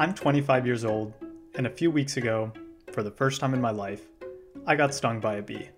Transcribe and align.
I'm 0.00 0.14
25 0.14 0.64
years 0.64 0.84
old, 0.84 1.12
and 1.56 1.66
a 1.66 1.70
few 1.70 1.90
weeks 1.90 2.18
ago, 2.18 2.52
for 2.92 3.02
the 3.02 3.10
first 3.10 3.40
time 3.40 3.52
in 3.52 3.60
my 3.60 3.72
life, 3.72 4.02
I 4.64 4.76
got 4.76 4.94
stung 4.94 5.18
by 5.18 5.38
a 5.38 5.42
bee. 5.42 5.70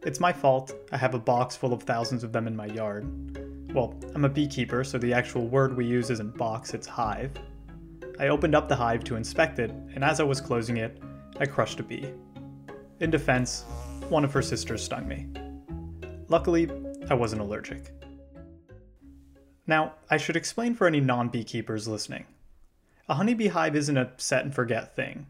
It's 0.00 0.18
my 0.18 0.32
fault, 0.32 0.74
I 0.92 0.96
have 0.96 1.12
a 1.12 1.18
box 1.18 1.54
full 1.54 1.74
of 1.74 1.82
thousands 1.82 2.24
of 2.24 2.32
them 2.32 2.46
in 2.46 2.56
my 2.56 2.64
yard. 2.64 3.04
Well, 3.74 3.94
I'm 4.14 4.24
a 4.24 4.30
beekeeper, 4.30 4.82
so 4.82 4.96
the 4.96 5.12
actual 5.12 5.46
word 5.46 5.76
we 5.76 5.84
use 5.84 6.08
isn't 6.08 6.38
box, 6.38 6.72
it's 6.72 6.86
hive. 6.86 7.32
I 8.18 8.28
opened 8.28 8.54
up 8.54 8.66
the 8.66 8.76
hive 8.76 9.04
to 9.04 9.16
inspect 9.16 9.58
it, 9.58 9.72
and 9.94 10.02
as 10.02 10.18
I 10.18 10.24
was 10.24 10.40
closing 10.40 10.78
it, 10.78 10.98
I 11.38 11.44
crushed 11.44 11.80
a 11.80 11.82
bee. 11.82 12.08
In 13.00 13.10
defense, 13.10 13.66
one 14.08 14.24
of 14.24 14.32
her 14.32 14.40
sisters 14.40 14.82
stung 14.82 15.06
me. 15.06 15.26
Luckily, 16.28 16.70
I 17.10 17.14
wasn't 17.14 17.42
allergic. 17.42 17.92
Now, 19.66 19.96
I 20.08 20.16
should 20.16 20.36
explain 20.36 20.74
for 20.74 20.86
any 20.86 21.00
non 21.00 21.28
beekeepers 21.28 21.86
listening. 21.86 22.24
A 23.12 23.16
honeybee 23.16 23.48
hive 23.48 23.76
isn't 23.76 23.98
a 23.98 24.10
set 24.16 24.42
and 24.42 24.54
forget 24.54 24.96
thing. 24.96 25.26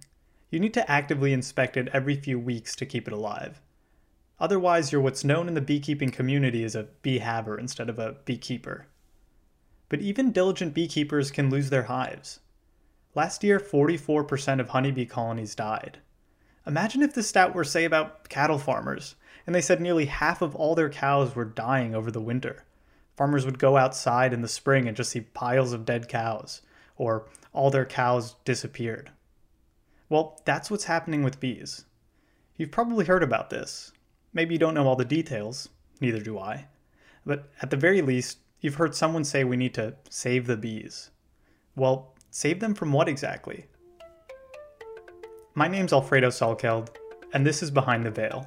You 0.50 0.60
need 0.60 0.72
to 0.74 0.88
actively 0.88 1.32
inspect 1.32 1.77
it 1.77 1.88
every 1.92 2.14
few 2.14 2.38
weeks 2.38 2.77
to 2.77 2.86
keep 2.86 3.08
it 3.08 3.12
alive. 3.12 3.60
Otherwise, 4.38 4.92
you're 4.92 5.00
what's 5.00 5.24
known 5.24 5.48
in 5.48 5.55
the 5.55 5.60
beekeeping 5.60 6.12
community 6.12 6.62
as 6.62 6.77
a 6.77 6.86
beehaver 7.02 7.58
instead 7.58 7.91
of 7.91 7.98
a 7.98 8.18
beekeeper. 8.24 8.86
But 9.88 10.00
even 10.00 10.30
diligent 10.30 10.74
beekeepers 10.74 11.32
can 11.32 11.50
lose 11.50 11.70
their 11.70 11.82
hives. 11.82 12.38
Last 13.16 13.42
year, 13.42 13.58
44% 13.58 14.60
of 14.60 14.69
honeybee 14.69 15.05
colonies 15.05 15.56
died. 15.56 15.98
Imagine 16.64 17.02
if 17.02 17.14
this 17.14 17.30
stat 17.30 17.52
were, 17.52 17.64
say, 17.64 17.84
about 17.84 18.28
cattle 18.28 18.58
farmers, 18.58 19.16
and 19.44 19.56
they 19.56 19.60
said 19.60 19.80
nearly 19.80 20.05
half 20.05 20.41
of 20.41 20.55
all 20.55 20.77
their 20.77 20.88
cows 20.88 21.34
were 21.34 21.44
dying 21.44 21.96
over 21.96 22.12
the 22.12 22.20
winter. 22.20 22.64
Farmers 23.16 23.44
would 23.44 23.58
go 23.58 23.77
outside 23.77 24.33
in 24.33 24.41
the 24.41 24.46
spring 24.46 24.86
and 24.86 24.96
just 24.96 25.10
see 25.10 25.22
piles 25.22 25.72
of 25.72 25.84
dead 25.84 26.06
cows, 26.08 26.62
or 26.96 27.28
all 27.52 27.70
their 27.70 27.84
cows 27.84 28.37
disappeared. 28.45 29.10
Well, 30.09 30.41
that's 30.44 30.70
what's 30.70 30.84
happening 30.84 31.22
with 31.22 31.41
bees. 31.41 31.84
You've 32.56 32.70
probably 32.70 33.05
heard 33.05 33.22
about 33.22 33.50
this. 33.50 33.92
Maybe 34.33 34.55
you 34.55 34.58
don't 34.58 34.75
know 34.75 34.86
all 34.86 34.97
the 34.97 35.05
details, 35.05 35.69
neither 36.00 36.20
do 36.20 36.39
I. 36.39 36.66
But 37.25 37.50
at 37.62 37.70
the 37.70 37.77
very 37.77 38.03
least, 38.03 38.39
you've 38.61 38.75
heard 38.75 38.94
someone 38.94 39.25
say 39.25 39.44
we 39.44 39.56
need 39.56 39.75
to 39.75 39.94
save 40.11 40.47
the 40.47 40.56
bees. 40.56 41.11
Well, 41.77 42.14
save 42.31 42.61
them 42.61 42.75
from 42.75 42.92
what 42.92 43.09
exactly? 43.09 43.66
My 45.55 45.69
name's 45.69 45.92
Alfredo 45.92 46.28
Salkeld, 46.28 46.97
and 47.33 47.47
this 47.47 47.62
is 47.62 47.70
Behind 47.70 48.05
the 48.05 48.11
Veil, 48.11 48.47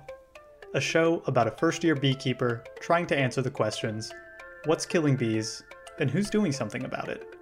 a 0.74 0.82
show 0.82 1.22
about 1.26 1.48
a 1.48 1.52
first 1.52 1.84
year 1.84 1.96
beekeeper 1.96 2.64
trying 2.80 3.08
to 3.08 3.18
answer 3.18 3.42
the 3.42 3.52
questions 3.52 4.12
what's 4.66 4.86
killing 4.86 5.16
bees, 5.16 5.64
and 6.00 6.10
who's 6.10 6.30
doing 6.30 6.52
something 6.52 6.86
about 6.86 7.10
it. 7.10 7.35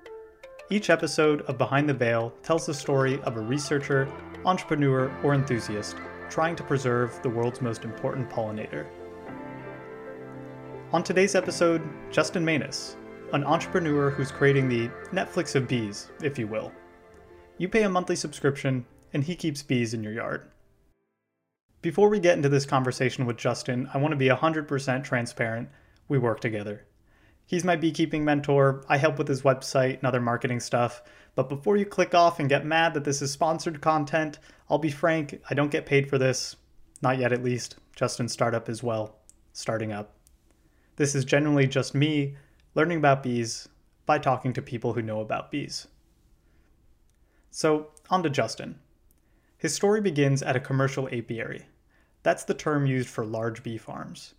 Each 0.69 0.89
episode 0.89 1.41
of 1.41 1.57
Behind 1.57 1.89
the 1.89 1.93
Veil 1.93 2.33
tells 2.41 2.65
the 2.65 2.73
story 2.73 3.21
of 3.23 3.35
a 3.35 3.41
researcher, 3.41 4.09
entrepreneur, 4.45 5.13
or 5.21 5.33
enthusiast 5.33 5.97
trying 6.29 6.55
to 6.55 6.63
preserve 6.63 7.21
the 7.21 7.29
world's 7.29 7.61
most 7.61 7.83
important 7.83 8.29
pollinator. 8.29 8.87
On 10.93 11.03
today's 11.03 11.35
episode, 11.35 11.81
Justin 12.11 12.45
Manus, 12.45 12.95
an 13.33 13.43
entrepreneur 13.43 14.09
who's 14.09 14.31
creating 14.31 14.69
the 14.69 14.87
Netflix 15.11 15.53
of 15.53 15.67
bees, 15.67 16.09
if 16.23 16.39
you 16.39 16.47
will. 16.47 16.71
You 17.57 17.67
pay 17.67 17.83
a 17.83 17.89
monthly 17.89 18.15
subscription, 18.15 18.85
and 19.11 19.21
he 19.21 19.35
keeps 19.35 19.61
bees 19.61 19.93
in 19.93 20.01
your 20.01 20.13
yard. 20.13 20.49
Before 21.81 22.07
we 22.07 22.21
get 22.21 22.37
into 22.37 22.49
this 22.49 22.65
conversation 22.65 23.25
with 23.25 23.35
Justin, 23.37 23.89
I 23.93 23.97
want 23.97 24.13
to 24.13 24.17
be 24.17 24.29
100% 24.29 25.03
transparent. 25.03 25.67
We 26.07 26.19
work 26.19 26.39
together. 26.39 26.85
He's 27.45 27.63
my 27.63 27.75
beekeeping 27.75 28.23
mentor. 28.23 28.83
I 28.87 28.97
help 28.97 29.17
with 29.17 29.27
his 29.27 29.41
website 29.41 29.97
and 29.97 30.05
other 30.05 30.21
marketing 30.21 30.59
stuff. 30.59 31.03
But 31.35 31.49
before 31.49 31.77
you 31.77 31.85
click 31.85 32.13
off 32.13 32.39
and 32.39 32.49
get 32.49 32.65
mad 32.65 32.93
that 32.93 33.03
this 33.03 33.21
is 33.21 33.31
sponsored 33.31 33.81
content, 33.81 34.39
I'll 34.69 34.77
be 34.77 34.91
frank, 34.91 35.41
I 35.49 35.53
don't 35.53 35.71
get 35.71 35.85
paid 35.85 36.09
for 36.09 36.17
this. 36.17 36.55
Not 37.01 37.17
yet, 37.17 37.33
at 37.33 37.43
least. 37.43 37.75
Justin's 37.95 38.31
startup 38.31 38.69
as 38.69 38.81
well. 38.81 39.17
Starting 39.51 39.91
up. 39.91 40.15
This 40.95 41.15
is 41.15 41.25
generally 41.25 41.67
just 41.67 41.93
me 41.93 42.35
learning 42.75 42.99
about 42.99 43.23
bees 43.23 43.67
by 44.05 44.19
talking 44.19 44.53
to 44.53 44.61
people 44.61 44.93
who 44.93 45.01
know 45.01 45.21
about 45.21 45.51
bees. 45.51 45.87
So, 47.51 47.87
on 48.09 48.23
to 48.23 48.29
Justin. 48.29 48.79
His 49.57 49.73
story 49.73 50.01
begins 50.01 50.41
at 50.41 50.55
a 50.55 50.59
commercial 50.59 51.07
apiary. 51.11 51.65
That's 52.23 52.43
the 52.43 52.53
term 52.53 52.85
used 52.85 53.09
for 53.09 53.25
large 53.25 53.63
bee 53.63 53.77
farms. 53.77 54.33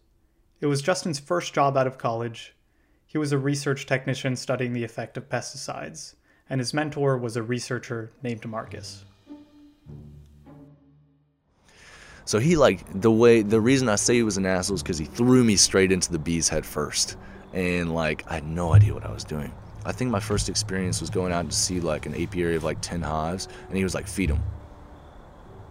It 0.60 0.66
was 0.66 0.82
Justin's 0.82 1.18
first 1.18 1.54
job 1.54 1.76
out 1.76 1.86
of 1.86 1.98
college. 1.98 2.54
He 3.14 3.18
was 3.18 3.30
a 3.30 3.38
research 3.38 3.86
technician 3.86 4.34
studying 4.34 4.72
the 4.72 4.82
effect 4.82 5.16
of 5.16 5.28
pesticides, 5.28 6.16
and 6.50 6.60
his 6.60 6.74
mentor 6.74 7.16
was 7.16 7.36
a 7.36 7.44
researcher 7.44 8.10
named 8.24 8.44
Marcus. 8.44 9.04
So 12.24 12.40
he 12.40 12.56
like 12.56 12.80
the 13.00 13.12
way 13.12 13.42
the 13.42 13.60
reason 13.60 13.88
I 13.88 13.94
say 13.94 14.14
he 14.14 14.24
was 14.24 14.36
an 14.36 14.46
asshole 14.46 14.74
is 14.74 14.82
because 14.82 14.98
he 14.98 15.04
threw 15.04 15.44
me 15.44 15.54
straight 15.54 15.92
into 15.92 16.10
the 16.10 16.18
bees 16.18 16.48
head 16.48 16.66
first, 16.66 17.16
and 17.52 17.94
like 17.94 18.24
I 18.28 18.34
had 18.34 18.48
no 18.48 18.74
idea 18.74 18.92
what 18.92 19.06
I 19.06 19.12
was 19.12 19.22
doing. 19.22 19.52
I 19.84 19.92
think 19.92 20.10
my 20.10 20.18
first 20.18 20.48
experience 20.48 21.00
was 21.00 21.08
going 21.08 21.32
out 21.32 21.48
to 21.48 21.56
see 21.56 21.78
like 21.78 22.06
an 22.06 22.20
apiary 22.20 22.56
of 22.56 22.64
like 22.64 22.80
ten 22.80 23.00
hives, 23.00 23.46
and 23.68 23.76
he 23.76 23.84
was 23.84 23.94
like 23.94 24.08
feed 24.08 24.30
them, 24.30 24.42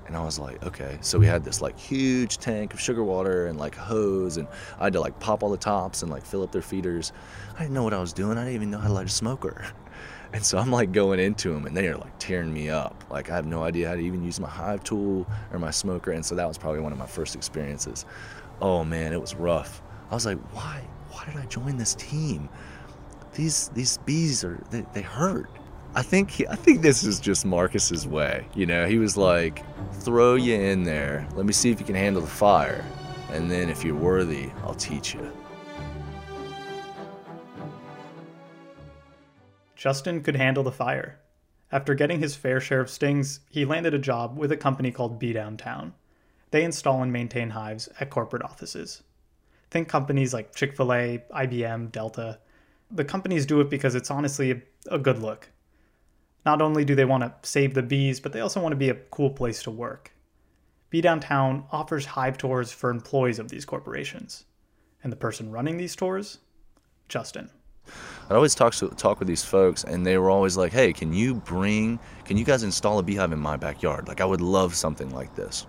and 0.07 0.15
I 0.15 0.23
was 0.23 0.39
like, 0.39 0.63
okay. 0.63 0.97
So 1.01 1.17
we 1.19 1.25
had 1.25 1.43
this 1.43 1.61
like 1.61 1.77
huge 1.77 2.37
tank 2.37 2.73
of 2.73 2.79
sugar 2.79 3.03
water 3.03 3.47
and 3.47 3.57
like 3.57 3.75
hose, 3.75 4.37
and 4.37 4.47
I 4.79 4.85
had 4.85 4.93
to 4.93 4.99
like 4.99 5.19
pop 5.19 5.43
all 5.43 5.49
the 5.49 5.57
tops 5.57 6.01
and 6.01 6.11
like 6.11 6.25
fill 6.25 6.43
up 6.43 6.51
their 6.51 6.61
feeders. 6.61 7.13
I 7.55 7.59
didn't 7.59 7.73
know 7.73 7.83
what 7.83 7.93
I 7.93 7.99
was 7.99 8.13
doing. 8.13 8.37
I 8.37 8.41
didn't 8.41 8.55
even 8.55 8.71
know 8.71 8.79
how 8.79 8.87
to 8.87 8.93
light 8.93 9.05
a 9.05 9.09
smoker. 9.09 9.65
And 10.33 10.43
so 10.43 10.57
I'm 10.57 10.71
like 10.71 10.91
going 10.91 11.19
into 11.19 11.53
them 11.53 11.67
and 11.67 11.77
they 11.77 11.87
are 11.87 11.95
like 11.95 12.17
tearing 12.17 12.51
me 12.51 12.67
up. 12.67 13.03
Like 13.11 13.29
I 13.29 13.35
have 13.35 13.45
no 13.45 13.61
idea 13.61 13.87
how 13.87 13.93
to 13.93 14.01
even 14.01 14.23
use 14.23 14.39
my 14.39 14.49
hive 14.49 14.83
tool 14.83 15.27
or 15.51 15.59
my 15.59 15.69
smoker. 15.69 16.11
And 16.11 16.25
so 16.25 16.33
that 16.33 16.47
was 16.47 16.57
probably 16.57 16.79
one 16.79 16.91
of 16.91 16.97
my 16.97 17.05
first 17.05 17.35
experiences. 17.35 18.05
Oh 18.59 18.83
man, 18.83 19.13
it 19.13 19.21
was 19.21 19.35
rough. 19.35 19.83
I 20.09 20.15
was 20.15 20.25
like, 20.25 20.39
why? 20.51 20.81
Why 21.11 21.25
did 21.25 21.37
I 21.37 21.45
join 21.45 21.77
this 21.77 21.93
team? 21.93 22.49
These 23.35 23.69
these 23.69 23.97
bees 23.99 24.43
are 24.43 24.59
they, 24.71 24.83
they 24.93 25.01
hurt. 25.03 25.51
I 25.95 26.01
think 26.01 26.31
he, 26.31 26.47
I 26.47 26.55
think 26.55 26.81
this 26.81 27.03
is 27.03 27.19
just 27.19 27.45
Marcus's 27.45 28.07
way. 28.07 28.47
You 28.55 28.65
know, 28.65 28.87
he 28.87 28.97
was 28.97 29.15
like, 29.15 29.63
throw 30.01 30.33
you 30.33 30.55
in 30.55 30.83
there. 30.83 31.27
Let 31.35 31.45
me 31.45 31.53
see 31.53 31.69
if 31.69 31.79
you 31.79 31.85
can 31.85 31.93
handle 31.93 32.21
the 32.21 32.27
fire, 32.27 32.83
and 33.31 33.49
then 33.49 33.69
if 33.69 33.83
you're 33.83 33.95
worthy, 33.95 34.49
I'll 34.63 34.73
teach 34.73 35.13
you. 35.13 35.31
Justin 39.75 40.23
could 40.23 40.35
handle 40.35 40.63
the 40.63 40.71
fire. 40.71 41.19
After 41.71 41.93
getting 41.93 42.19
his 42.19 42.35
fair 42.35 42.59
share 42.59 42.81
of 42.81 42.89
stings, 42.89 43.41
he 43.49 43.63
landed 43.63 43.93
a 43.93 43.99
job 43.99 44.35
with 44.37 44.51
a 44.51 44.57
company 44.57 44.91
called 44.91 45.19
Bee 45.19 45.33
Downtown. 45.33 45.93
They 46.49 46.63
install 46.63 47.03
and 47.03 47.13
maintain 47.13 47.51
hives 47.51 47.89
at 47.99 48.09
corporate 48.09 48.43
offices. 48.43 49.03
Think 49.69 49.89
companies 49.89 50.33
like 50.33 50.55
Chick 50.55 50.75
fil 50.75 50.93
A, 50.93 51.23
IBM, 51.35 51.91
Delta. 51.91 52.39
The 52.89 53.05
companies 53.05 53.45
do 53.45 53.59
it 53.59 53.69
because 53.69 53.93
it's 53.93 54.09
honestly 54.09 54.51
a, 54.51 54.61
a 54.89 54.97
good 54.97 55.19
look. 55.19 55.49
Not 56.45 56.61
only 56.61 56.83
do 56.83 56.95
they 56.95 57.05
want 57.05 57.23
to 57.23 57.47
save 57.47 57.73
the 57.73 57.83
bees, 57.83 58.19
but 58.19 58.33
they 58.33 58.41
also 58.41 58.61
want 58.61 58.73
to 58.73 58.77
be 58.77 58.89
a 58.89 58.95
cool 58.95 59.29
place 59.29 59.63
to 59.63 59.71
work. 59.71 60.11
Bee 60.89 61.01
Downtown 61.01 61.65
offers 61.71 62.05
hive 62.05 62.37
tours 62.37 62.71
for 62.71 62.89
employees 62.89 63.39
of 63.39 63.49
these 63.49 63.65
corporations. 63.65 64.45
And 65.03 65.11
the 65.11 65.17
person 65.17 65.51
running 65.51 65.77
these 65.77 65.95
tours? 65.95 66.39
Justin. 67.09 67.49
I'd 68.29 68.35
always 68.35 68.55
talk 68.55 68.73
to, 68.75 68.87
talk 68.89 69.19
with 69.19 69.27
these 69.27 69.43
folks, 69.43 69.83
and 69.83 70.05
they 70.05 70.17
were 70.17 70.29
always 70.29 70.55
like, 70.55 70.71
"Hey, 70.71 70.93
can 70.93 71.11
you 71.11 71.35
bring? 71.35 71.99
Can 72.23 72.37
you 72.37 72.45
guys 72.45 72.63
install 72.63 72.99
a 72.99 73.03
beehive 73.03 73.33
in 73.33 73.39
my 73.39 73.57
backyard? 73.57 74.07
Like, 74.07 74.21
I 74.21 74.25
would 74.25 74.39
love 74.39 74.75
something 74.75 75.09
like 75.09 75.35
this." 75.35 75.67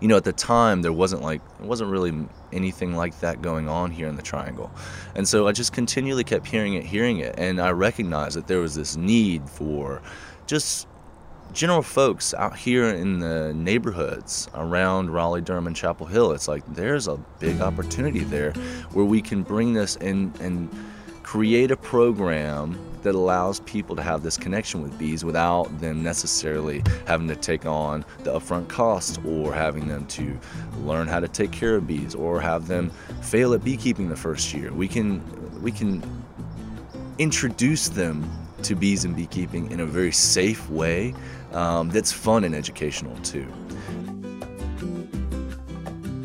You 0.00 0.08
know, 0.08 0.16
at 0.16 0.24
the 0.24 0.32
time 0.32 0.82
there 0.82 0.92
wasn't 0.92 1.22
like 1.22 1.40
there 1.58 1.66
wasn't 1.66 1.90
really 1.90 2.12
anything 2.52 2.94
like 2.94 3.20
that 3.20 3.42
going 3.42 3.68
on 3.68 3.90
here 3.90 4.08
in 4.08 4.16
the 4.16 4.22
Triangle, 4.22 4.70
and 5.14 5.26
so 5.26 5.46
I 5.46 5.52
just 5.52 5.72
continually 5.72 6.24
kept 6.24 6.46
hearing 6.46 6.74
it, 6.74 6.84
hearing 6.84 7.18
it, 7.18 7.34
and 7.38 7.60
I 7.60 7.70
recognized 7.70 8.36
that 8.36 8.46
there 8.46 8.60
was 8.60 8.74
this 8.74 8.96
need 8.96 9.48
for 9.48 10.02
just 10.46 10.86
general 11.52 11.82
folks 11.82 12.34
out 12.34 12.56
here 12.56 12.88
in 12.88 13.20
the 13.20 13.54
neighborhoods 13.54 14.48
around 14.54 15.10
Raleigh, 15.10 15.40
Durham, 15.40 15.66
and 15.66 15.76
Chapel 15.76 16.06
Hill. 16.06 16.32
It's 16.32 16.48
like 16.48 16.62
there's 16.74 17.06
a 17.06 17.16
big 17.38 17.60
opportunity 17.60 18.20
there 18.20 18.52
where 18.92 19.04
we 19.04 19.22
can 19.22 19.42
bring 19.42 19.72
this 19.72 19.96
and 19.96 20.38
and 20.40 20.68
create 21.34 21.72
a 21.72 21.76
program 21.76 22.78
that 23.02 23.12
allows 23.12 23.58
people 23.58 23.96
to 23.96 24.02
have 24.02 24.22
this 24.22 24.36
connection 24.36 24.80
with 24.80 24.96
bees 24.96 25.24
without 25.24 25.64
them 25.80 26.00
necessarily 26.00 26.80
having 27.08 27.26
to 27.26 27.34
take 27.34 27.66
on 27.66 28.04
the 28.20 28.30
upfront 28.30 28.68
costs 28.68 29.18
or 29.26 29.52
having 29.52 29.88
them 29.88 30.06
to 30.06 30.38
learn 30.84 31.08
how 31.08 31.18
to 31.18 31.26
take 31.26 31.50
care 31.50 31.74
of 31.74 31.88
bees 31.88 32.14
or 32.14 32.40
have 32.40 32.68
them 32.68 32.88
fail 33.20 33.52
at 33.52 33.64
beekeeping 33.64 34.08
the 34.08 34.14
first 34.14 34.54
year. 34.54 34.72
We 34.72 34.86
can 34.86 35.20
we 35.60 35.72
can 35.72 36.04
introduce 37.18 37.88
them 37.88 38.30
to 38.62 38.76
bees 38.76 39.04
and 39.04 39.16
beekeeping 39.16 39.72
in 39.72 39.80
a 39.80 39.86
very 39.86 40.12
safe 40.12 40.70
way 40.70 41.14
um, 41.50 41.90
that's 41.90 42.12
fun 42.12 42.44
and 42.44 42.54
educational 42.54 43.16
too. 43.24 43.52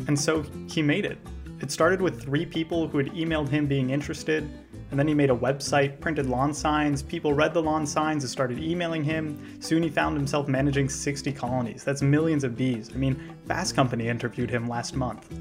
And 0.06 0.16
so 0.16 0.44
he 0.68 0.82
made 0.82 1.04
it. 1.04 1.18
It 1.60 1.72
started 1.72 2.00
with 2.00 2.22
three 2.22 2.46
people 2.46 2.86
who 2.86 2.98
had 2.98 3.08
emailed 3.08 3.48
him 3.48 3.66
being 3.66 3.90
interested, 3.90 4.48
And 4.90 4.98
then 4.98 5.06
he 5.06 5.14
made 5.14 5.30
a 5.30 5.36
website, 5.36 6.00
printed 6.00 6.26
lawn 6.26 6.52
signs, 6.52 7.02
people 7.02 7.32
read 7.32 7.54
the 7.54 7.62
lawn 7.62 7.86
signs 7.86 8.24
and 8.24 8.30
started 8.30 8.58
emailing 8.58 9.04
him. 9.04 9.56
Soon 9.60 9.82
he 9.82 9.88
found 9.88 10.16
himself 10.16 10.48
managing 10.48 10.88
60 10.88 11.32
colonies. 11.32 11.84
That's 11.84 12.02
millions 12.02 12.42
of 12.42 12.56
bees. 12.56 12.90
I 12.92 12.96
mean, 12.96 13.34
Fast 13.46 13.76
Company 13.76 14.08
interviewed 14.08 14.50
him 14.50 14.68
last 14.68 14.96
month. 14.96 15.32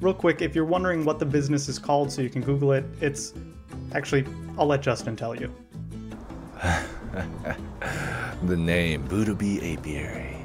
Real 0.00 0.14
quick, 0.14 0.40
if 0.40 0.54
you're 0.54 0.64
wondering 0.64 1.04
what 1.04 1.18
the 1.18 1.26
business 1.26 1.68
is 1.68 1.78
called 1.78 2.10
so 2.10 2.22
you 2.22 2.30
can 2.30 2.42
Google 2.42 2.72
it, 2.72 2.84
it's. 3.00 3.34
Actually, 3.94 4.24
I'll 4.58 4.66
let 4.66 4.80
Justin 4.80 5.14
tell 5.14 5.34
you. 5.34 5.54
the 8.44 8.56
name 8.56 9.06
Buddha 9.06 9.34
Bee 9.34 9.74
Apiary. 9.74 10.36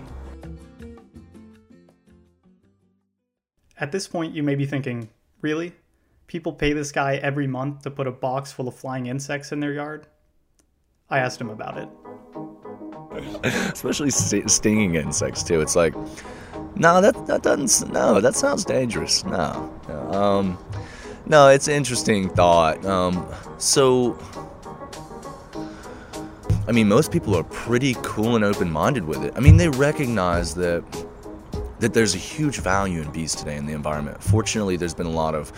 At 3.79 3.91
this 3.91 4.07
point, 4.07 4.33
you 4.33 4.43
may 4.43 4.55
be 4.55 4.65
thinking, 4.65 5.07
really? 5.41 5.73
People 6.27 6.51
pay 6.51 6.74
this 6.74 6.91
guy 6.91 7.15
every 7.15 7.47
month 7.47 7.83
to 7.83 7.91
put 7.91 8.06
a 8.06 8.12
box 8.12 8.51
full 8.51 8.68
of 8.68 8.75
flying 8.75 9.06
insects 9.06 9.53
in 9.53 9.62
their 9.62 9.71
yard? 9.71 10.07
I 11.09 11.19
asked 11.19 11.39
him 11.39 11.50
about 11.50 11.77
it. 11.77 11.89
Especially 13.74 14.09
stinging 14.09 14.95
insects, 14.95 15.41
too. 15.41 15.62
It's 15.62 15.77
like, 15.77 15.95
no, 16.75 17.00
that, 17.00 17.27
that 17.27 17.44
doesn't, 17.44 17.94
no, 17.94 18.19
that 18.19 18.35
sounds 18.35 18.65
dangerous. 18.65 19.24
No. 19.24 19.74
no. 19.88 20.12
Um, 20.12 20.57
no, 21.25 21.47
it's 21.47 21.69
an 21.69 21.75
interesting 21.75 22.27
thought. 22.30 22.85
Um, 22.85 23.25
so, 23.57 24.19
I 26.68 26.73
mean, 26.73 26.89
most 26.89 27.09
people 27.09 27.38
are 27.38 27.44
pretty 27.45 27.95
cool 28.01 28.35
and 28.35 28.44
open 28.44 28.69
minded 28.69 29.06
with 29.06 29.23
it. 29.23 29.33
I 29.38 29.39
mean, 29.39 29.56
they 29.56 29.69
recognize 29.69 30.53
that 30.56 30.83
that 31.80 31.94
there's 31.94 32.15
a 32.15 32.18
huge 32.18 32.57
value 32.57 33.01
in 33.01 33.12
bees 33.12 33.35
today 33.35 33.56
in 33.56 33.65
the 33.65 33.73
environment. 33.73 34.21
Fortunately, 34.21 34.77
there's 34.77 34.95
been 34.95 35.06
a 35.06 35.12
lot 35.12 35.35
of 35.35 35.51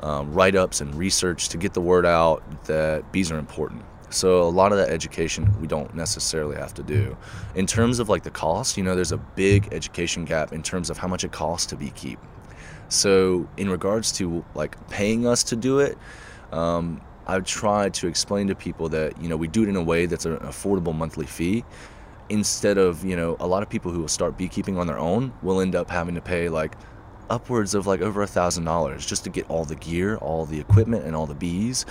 um, 0.00 0.32
write 0.32 0.54
ups 0.54 0.80
and 0.80 0.94
research 0.94 1.48
to 1.50 1.58
get 1.58 1.74
the 1.74 1.80
word 1.80 2.06
out 2.06 2.64
that 2.64 3.10
bees 3.12 3.30
are 3.30 3.38
important. 3.38 3.82
So, 4.10 4.42
a 4.42 4.48
lot 4.48 4.72
of 4.72 4.78
that 4.78 4.88
education 4.88 5.52
we 5.60 5.66
don't 5.66 5.94
necessarily 5.94 6.56
have 6.56 6.72
to 6.74 6.82
do. 6.82 7.16
In 7.54 7.66
terms 7.66 7.98
of 7.98 8.08
like 8.08 8.22
the 8.22 8.30
cost, 8.30 8.76
you 8.76 8.84
know, 8.84 8.94
there's 8.94 9.12
a 9.12 9.16
big 9.16 9.68
education 9.72 10.24
gap 10.24 10.52
in 10.52 10.62
terms 10.62 10.90
of 10.90 10.98
how 10.98 11.08
much 11.08 11.24
it 11.24 11.32
costs 11.32 11.66
to 11.66 11.76
beekeep. 11.76 12.18
So, 12.88 13.48
in 13.56 13.68
regards 13.68 14.12
to 14.12 14.44
like 14.54 14.76
paying 14.88 15.26
us 15.26 15.42
to 15.44 15.56
do 15.56 15.80
it, 15.80 15.98
um, 16.52 17.00
I've 17.26 17.44
tried 17.44 17.94
to 17.94 18.06
explain 18.06 18.46
to 18.46 18.54
people 18.54 18.88
that, 18.90 19.20
you 19.20 19.28
know, 19.28 19.36
we 19.36 19.48
do 19.48 19.64
it 19.64 19.68
in 19.68 19.74
a 19.74 19.82
way 19.82 20.06
that's 20.06 20.24
an 20.24 20.36
affordable 20.36 20.94
monthly 20.94 21.26
fee 21.26 21.64
instead 22.28 22.78
of 22.78 23.04
you 23.04 23.16
know 23.16 23.36
a 23.40 23.46
lot 23.46 23.62
of 23.62 23.68
people 23.68 23.92
who 23.92 24.00
will 24.00 24.08
start 24.08 24.36
beekeeping 24.36 24.78
on 24.78 24.86
their 24.86 24.98
own 24.98 25.32
will 25.42 25.60
end 25.60 25.74
up 25.74 25.90
having 25.90 26.14
to 26.14 26.20
pay 26.20 26.48
like 26.48 26.72
upwards 27.30 27.74
of 27.74 27.86
like 27.86 28.00
over 28.00 28.22
a 28.22 28.26
thousand 28.26 28.64
dollars 28.64 29.06
just 29.06 29.24
to 29.24 29.30
get 29.30 29.48
all 29.50 29.64
the 29.64 29.76
gear 29.76 30.16
all 30.16 30.44
the 30.46 30.60
equipment 30.60 31.04
and 31.04 31.14
all 31.14 31.26
the 31.26 31.34
bees. 31.34 31.86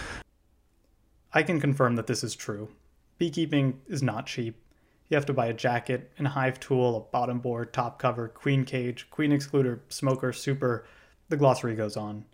I 1.34 1.44
can 1.44 1.60
confirm 1.60 1.96
that 1.96 2.08
this 2.08 2.24
is 2.24 2.36
true. 2.36 2.70
Beekeeping 3.18 3.82
is 3.88 4.02
not 4.02 4.26
cheap. 4.26 4.62
You 5.10 5.16
have 5.16 5.26
to 5.28 5.34
buy 5.34 5.48
a 5.48 5.54
jacket 5.54 6.12
and 6.18 6.28
hive 6.28 6.60
tool 6.60 6.98
a 6.98 7.12
bottom 7.12 7.40
board 7.40 7.74
top 7.74 8.00
cover 8.00 8.28
queen 8.28 8.66
cage 8.66 9.08
queen 9.10 9.32
excluder 9.32 9.80
smoker 9.90 10.34
super. 10.34 10.86
The 11.30 11.38
glossary 11.38 11.76
goes 11.76 11.98
on. 11.98 12.26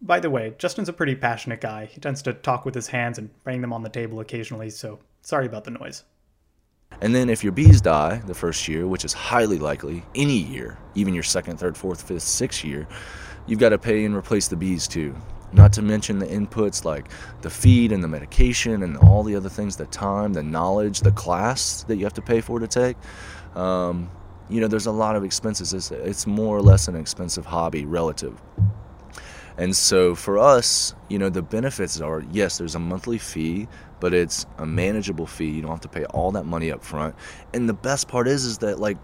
By 0.00 0.20
the 0.20 0.30
way 0.30 0.54
justin's 0.58 0.88
a 0.88 0.92
pretty 0.92 1.14
passionate 1.14 1.60
guy. 1.60 1.86
He 1.86 2.00
tends 2.00 2.22
to 2.22 2.32
talk 2.32 2.64
with 2.64 2.74
his 2.74 2.88
hands 2.88 3.18
and 3.18 3.30
bang 3.44 3.60
them 3.60 3.72
on 3.72 3.82
the 3.82 3.88
table 3.88 4.20
occasionally 4.20 4.70
so 4.70 4.98
sorry 5.22 5.46
about 5.46 5.64
the 5.64 5.70
noise 5.70 6.04
and 7.00 7.14
then 7.14 7.28
if 7.28 7.44
your 7.44 7.52
bees 7.52 7.80
die 7.80 8.22
the 8.26 8.34
first 8.34 8.66
year, 8.68 8.86
which 8.86 9.04
is 9.04 9.12
highly 9.12 9.58
likely 9.58 10.02
any 10.14 10.38
year, 10.38 10.78
even 10.94 11.14
your 11.14 11.22
second, 11.22 11.58
third, 11.58 11.76
fourth, 11.76 12.02
fifth, 12.02 12.22
sixth 12.22 12.64
year, 12.64 12.88
you've 13.46 13.60
got 13.60 13.70
to 13.70 13.78
pay 13.78 14.04
and 14.04 14.14
replace 14.16 14.48
the 14.48 14.56
bees 14.56 14.88
too. 14.88 15.14
Not 15.52 15.72
to 15.74 15.82
mention 15.82 16.18
the 16.18 16.26
inputs 16.26 16.84
like 16.84 17.08
the 17.42 17.50
feed 17.50 17.92
and 17.92 18.02
the 18.02 18.08
medication 18.08 18.82
and 18.82 18.96
all 18.96 19.22
the 19.22 19.36
other 19.36 19.48
things, 19.48 19.76
the 19.76 19.86
time, 19.86 20.32
the 20.32 20.42
knowledge, 20.42 21.00
the 21.00 21.12
class 21.12 21.84
that 21.84 21.96
you 21.96 22.04
have 22.04 22.14
to 22.14 22.22
pay 22.22 22.40
for 22.40 22.58
to 22.58 22.66
take. 22.66 22.96
Um, 23.54 24.10
you 24.48 24.60
know, 24.60 24.68
there's 24.68 24.86
a 24.86 24.92
lot 24.92 25.16
of 25.16 25.24
expenses. 25.24 25.72
It's, 25.74 25.90
it's 25.90 26.26
more 26.26 26.56
or 26.56 26.62
less 26.62 26.88
an 26.88 26.96
expensive 26.96 27.46
hobby 27.46 27.84
relative. 27.84 28.40
And 29.58 29.74
so 29.74 30.14
for 30.14 30.38
us, 30.38 30.94
you 31.08 31.18
know, 31.18 31.30
the 31.30 31.42
benefits 31.42 32.00
are 32.00 32.22
yes, 32.30 32.58
there's 32.58 32.74
a 32.74 32.78
monthly 32.78 33.18
fee, 33.18 33.68
but 34.00 34.12
it's 34.12 34.46
a 34.58 34.66
manageable 34.66 35.26
fee. 35.26 35.50
You 35.50 35.62
don't 35.62 35.70
have 35.70 35.80
to 35.80 35.88
pay 35.88 36.04
all 36.06 36.30
that 36.32 36.44
money 36.44 36.70
up 36.70 36.84
front. 36.84 37.14
And 37.54 37.68
the 37.68 37.74
best 37.74 38.08
part 38.08 38.28
is 38.28 38.44
is 38.44 38.58
that 38.58 38.78
like 38.78 38.98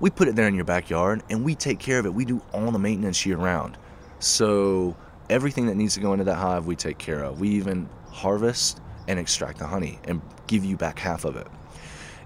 we 0.00 0.10
put 0.10 0.28
it 0.28 0.36
there 0.36 0.48
in 0.48 0.54
your 0.54 0.64
backyard 0.64 1.22
and 1.30 1.44
we 1.44 1.54
take 1.54 1.78
care 1.78 1.98
of 1.98 2.06
it. 2.06 2.12
We 2.12 2.24
do 2.24 2.42
all 2.52 2.70
the 2.70 2.78
maintenance 2.78 3.24
year 3.24 3.36
round. 3.36 3.78
So 4.18 4.96
everything 5.30 5.66
that 5.66 5.76
needs 5.76 5.94
to 5.94 6.00
go 6.00 6.12
into 6.12 6.24
that 6.24 6.36
hive 6.36 6.66
we 6.66 6.76
take 6.76 6.98
care 6.98 7.22
of. 7.24 7.40
We 7.40 7.48
even 7.50 7.88
harvest 8.10 8.80
and 9.08 9.18
extract 9.18 9.58
the 9.58 9.66
honey 9.66 9.98
and 10.04 10.20
give 10.46 10.64
you 10.64 10.76
back 10.76 10.98
half 10.98 11.24
of 11.24 11.36
it. 11.36 11.46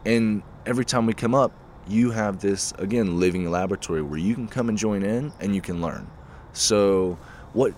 And 0.05 0.43
every 0.67 0.85
time 0.85 1.07
we 1.07 1.13
come 1.13 1.35
up, 1.35 1.53
you 1.87 2.11
have 2.11 2.41
this 2.41 2.73
again 2.79 3.19
living 3.19 3.51
laboratory 3.51 4.03
where 4.03 4.19
you 4.19 4.35
can 4.35 4.49
come 4.49 4.69
and 4.69 4.77
join 4.77 5.03
in 5.03 5.33
and 5.41 5.55
you 5.55 5.61
can 5.61 5.81
learn. 5.81 6.09
So 6.53 7.19
what 7.53 7.75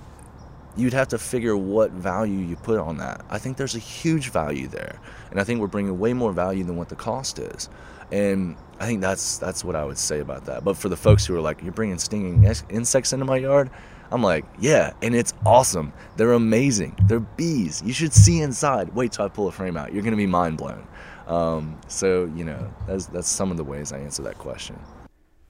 you'd 0.76 0.92
have 0.92 1.08
to 1.08 1.18
figure 1.18 1.56
what 1.56 1.90
value 1.90 2.38
you 2.38 2.56
put 2.56 2.78
on 2.78 2.98
that. 2.98 3.24
I 3.28 3.38
think 3.38 3.56
there's 3.56 3.74
a 3.74 3.80
huge 3.80 4.30
value 4.30 4.68
there, 4.68 4.98
and 5.30 5.40
I 5.40 5.44
think 5.44 5.60
we're 5.60 5.66
bringing 5.66 5.98
way 5.98 6.12
more 6.12 6.32
value 6.32 6.64
than 6.64 6.76
what 6.76 6.88
the 6.88 6.96
cost 6.96 7.38
is. 7.38 7.68
And 8.12 8.56
I 8.78 8.86
think 8.86 9.00
that's 9.00 9.38
that's 9.38 9.64
what 9.64 9.76
I 9.76 9.84
would 9.84 9.98
say 9.98 10.20
about 10.20 10.46
that. 10.46 10.64
But 10.64 10.76
for 10.76 10.88
the 10.88 10.96
folks 10.96 11.26
who 11.26 11.36
are 11.36 11.40
like, 11.40 11.62
you're 11.62 11.72
bringing 11.72 11.98
stinging 11.98 12.44
insects 12.70 13.12
into 13.12 13.24
my 13.24 13.36
yard, 13.36 13.70
I'm 14.10 14.22
like, 14.22 14.44
yeah, 14.58 14.92
and 15.02 15.14
it's 15.14 15.32
awesome. 15.46 15.92
They're 16.16 16.32
amazing. 16.32 16.98
They're 17.06 17.20
bees. 17.20 17.82
You 17.84 17.92
should 17.92 18.12
see 18.12 18.40
inside. 18.40 18.94
Wait 18.94 19.12
till 19.12 19.24
I 19.24 19.28
pull 19.28 19.48
a 19.48 19.52
frame 19.52 19.76
out. 19.76 19.92
You're 19.92 20.02
gonna 20.02 20.16
be 20.16 20.26
mind 20.26 20.56
blown. 20.56 20.86
Um, 21.26 21.78
so 21.86 22.30
you 22.34 22.44
know, 22.44 22.72
that's 22.86 23.06
that's 23.06 23.28
some 23.28 23.50
of 23.50 23.56
the 23.56 23.64
ways 23.64 23.92
I 23.92 23.98
answer 23.98 24.22
that 24.22 24.38
question. 24.38 24.78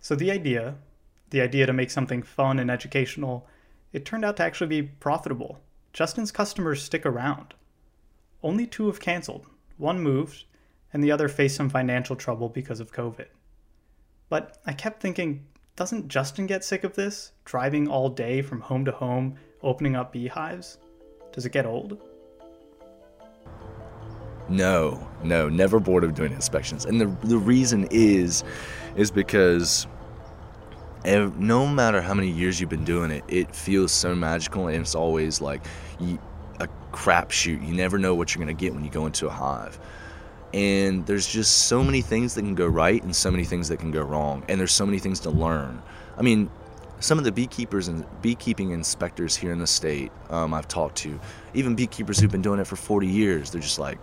So 0.00 0.14
the 0.14 0.30
idea, 0.30 0.76
the 1.30 1.40
idea 1.40 1.66
to 1.66 1.72
make 1.72 1.90
something 1.90 2.22
fun 2.22 2.58
and 2.58 2.70
educational 2.70 3.46
it 3.92 4.04
turned 4.04 4.24
out 4.24 4.36
to 4.36 4.42
actually 4.42 4.68
be 4.68 4.82
profitable. 4.82 5.60
Justin's 5.92 6.30
customers 6.32 6.82
stick 6.82 7.04
around. 7.04 7.54
Only 8.42 8.66
two 8.66 8.86
have 8.86 9.00
canceled. 9.00 9.46
One 9.76 10.00
moved, 10.00 10.44
and 10.92 11.02
the 11.02 11.10
other 11.10 11.28
faced 11.28 11.56
some 11.56 11.68
financial 11.68 12.16
trouble 12.16 12.48
because 12.48 12.80
of 12.80 12.92
COVID. 12.92 13.26
But 14.28 14.58
I 14.66 14.72
kept 14.72 15.02
thinking, 15.02 15.46
doesn't 15.76 16.08
Justin 16.08 16.46
get 16.46 16.64
sick 16.64 16.84
of 16.84 16.94
this? 16.94 17.32
Driving 17.44 17.88
all 17.88 18.08
day 18.08 18.42
from 18.42 18.60
home 18.60 18.84
to 18.84 18.92
home, 18.92 19.36
opening 19.62 19.96
up 19.96 20.12
beehives? 20.12 20.78
Does 21.32 21.46
it 21.46 21.52
get 21.52 21.66
old? 21.66 21.98
No, 24.48 25.08
no, 25.22 25.48
never 25.48 25.78
bored 25.78 26.02
of 26.02 26.14
doing 26.14 26.32
inspections. 26.32 26.84
And 26.84 27.00
the, 27.00 27.06
the 27.26 27.38
reason 27.38 27.86
is, 27.90 28.42
is 28.96 29.10
because 29.10 29.86
no 31.04 31.66
matter 31.66 32.00
how 32.00 32.14
many 32.14 32.30
years 32.30 32.60
you've 32.60 32.70
been 32.70 32.84
doing 32.84 33.10
it, 33.10 33.24
it 33.28 33.54
feels 33.54 33.92
so 33.92 34.14
magical, 34.14 34.68
and 34.68 34.80
it's 34.80 34.94
always 34.94 35.40
like 35.40 35.64
a 36.60 36.68
crapshoot. 36.92 37.66
You 37.66 37.74
never 37.74 37.98
know 37.98 38.14
what 38.14 38.34
you're 38.34 38.40
gonna 38.40 38.52
get 38.52 38.74
when 38.74 38.84
you 38.84 38.90
go 38.90 39.06
into 39.06 39.26
a 39.26 39.30
hive. 39.30 39.78
And 40.52 41.06
there's 41.06 41.26
just 41.26 41.66
so 41.66 41.82
many 41.82 42.02
things 42.02 42.34
that 42.34 42.42
can 42.42 42.54
go 42.54 42.66
right 42.66 43.02
and 43.02 43.14
so 43.14 43.30
many 43.30 43.44
things 43.44 43.68
that 43.68 43.78
can 43.78 43.92
go 43.92 44.02
wrong. 44.02 44.44
And 44.48 44.58
there's 44.58 44.72
so 44.72 44.84
many 44.84 44.98
things 44.98 45.20
to 45.20 45.30
learn. 45.30 45.80
I 46.18 46.22
mean, 46.22 46.50
some 46.98 47.18
of 47.18 47.24
the 47.24 47.32
beekeepers 47.32 47.88
and 47.88 48.04
beekeeping 48.20 48.72
inspectors 48.72 49.34
here 49.36 49.52
in 49.52 49.58
the 49.58 49.66
state 49.66 50.12
um, 50.28 50.52
I've 50.52 50.68
talked 50.68 50.96
to, 50.98 51.18
even 51.54 51.74
beekeepers 51.74 52.18
who've 52.18 52.30
been 52.30 52.42
doing 52.42 52.60
it 52.60 52.66
for 52.66 52.76
40 52.76 53.06
years, 53.06 53.50
they're 53.50 53.60
just 53.60 53.78
like, 53.78 53.98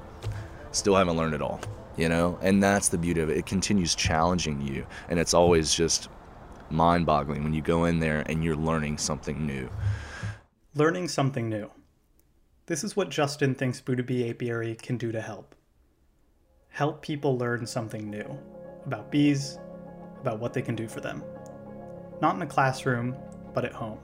still 0.71 0.95
haven't 0.95 1.17
learned 1.17 1.35
it 1.35 1.41
all, 1.41 1.59
you 1.95 2.09
know? 2.09 2.39
And 2.41 2.63
that's 2.63 2.89
the 2.89 2.97
beauty 2.97 3.21
of 3.21 3.29
it. 3.29 3.37
It 3.37 3.45
continues 3.45 3.93
challenging 3.93 4.61
you, 4.61 4.87
and 5.09 5.19
it's 5.19 5.33
always 5.33 5.73
just 5.73 6.09
mind 6.69 7.05
boggling 7.05 7.43
when 7.43 7.53
you 7.53 7.61
go 7.61 7.85
in 7.85 7.99
there 7.99 8.23
and 8.27 8.43
you're 8.43 8.55
learning 8.55 8.97
something 8.97 9.45
new. 9.45 9.69
Learning 10.75 11.07
something 11.07 11.49
new. 11.49 11.69
This 12.67 12.83
is 12.83 12.95
what 12.95 13.09
Justin 13.09 13.55
thinks 13.55 13.79
Buddha 13.79 14.03
Bee 14.03 14.29
Apiary 14.29 14.75
can 14.75 14.97
do 14.97 15.11
to 15.11 15.21
help. 15.21 15.55
Help 16.69 17.01
people 17.01 17.37
learn 17.37 17.65
something 17.65 18.09
new 18.09 18.37
about 18.85 19.11
bees, 19.11 19.59
about 20.21 20.39
what 20.39 20.53
they 20.53 20.61
can 20.61 20.75
do 20.75 20.87
for 20.87 21.01
them. 21.01 21.23
Not 22.21 22.35
in 22.35 22.41
a 22.41 22.47
classroom, 22.47 23.15
but 23.53 23.65
at 23.65 23.73
home. 23.73 23.99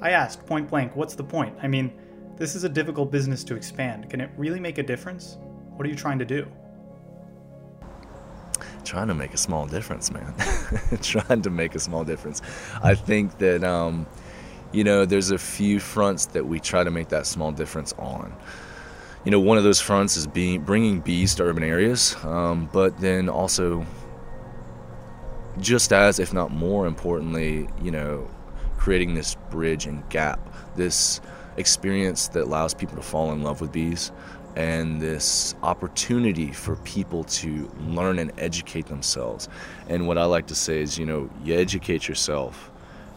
I 0.00 0.10
asked 0.10 0.46
point 0.46 0.68
blank, 0.68 0.96
what's 0.96 1.14
the 1.14 1.24
point? 1.24 1.56
I 1.62 1.68
mean, 1.68 1.92
this 2.36 2.54
is 2.54 2.64
a 2.64 2.68
difficult 2.68 3.10
business 3.10 3.44
to 3.44 3.54
expand. 3.54 4.08
Can 4.08 4.20
it 4.20 4.30
really 4.36 4.60
make 4.60 4.78
a 4.78 4.82
difference? 4.82 5.38
What 5.76 5.86
are 5.86 5.90
you 5.90 5.96
trying 5.96 6.18
to 6.18 6.24
do? 6.24 6.46
Trying 8.90 9.06
to 9.06 9.14
make 9.14 9.32
a 9.32 9.36
small 9.36 9.66
difference, 9.66 10.10
man. 10.10 10.34
trying 11.00 11.42
to 11.42 11.48
make 11.48 11.76
a 11.76 11.78
small 11.78 12.02
difference. 12.02 12.42
I 12.82 12.96
think 12.96 13.38
that, 13.38 13.62
um, 13.62 14.04
you 14.72 14.82
know, 14.82 15.04
there's 15.04 15.30
a 15.30 15.38
few 15.38 15.78
fronts 15.78 16.26
that 16.26 16.44
we 16.46 16.58
try 16.58 16.82
to 16.82 16.90
make 16.90 17.08
that 17.10 17.24
small 17.24 17.52
difference 17.52 17.94
on. 17.98 18.34
You 19.24 19.30
know, 19.30 19.38
one 19.38 19.58
of 19.58 19.62
those 19.62 19.80
fronts 19.80 20.16
is 20.16 20.26
being 20.26 20.62
bringing 20.62 20.98
bees 20.98 21.36
to 21.36 21.44
urban 21.44 21.62
areas, 21.62 22.16
um, 22.24 22.68
but 22.72 22.98
then 22.98 23.28
also, 23.28 23.86
just 25.60 25.92
as, 25.92 26.18
if 26.18 26.32
not 26.32 26.50
more 26.50 26.88
importantly, 26.88 27.68
you 27.80 27.92
know, 27.92 28.28
creating 28.76 29.14
this 29.14 29.36
bridge 29.50 29.86
and 29.86 30.08
gap, 30.08 30.40
this 30.74 31.20
experience 31.56 32.26
that 32.28 32.42
allows 32.42 32.74
people 32.74 32.96
to 32.96 33.02
fall 33.02 33.30
in 33.30 33.44
love 33.44 33.60
with 33.60 33.70
bees 33.70 34.10
and 34.56 35.00
this 35.00 35.54
opportunity 35.62 36.52
for 36.52 36.76
people 36.76 37.24
to 37.24 37.70
learn 37.80 38.18
and 38.18 38.32
educate 38.38 38.86
themselves. 38.86 39.48
And 39.88 40.06
what 40.06 40.18
I 40.18 40.24
like 40.24 40.46
to 40.48 40.54
say 40.54 40.80
is, 40.80 40.98
you 40.98 41.06
know, 41.06 41.30
you 41.44 41.54
educate 41.54 42.08
yourself, 42.08 42.70